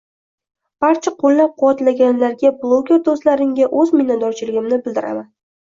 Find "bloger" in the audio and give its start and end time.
2.65-3.05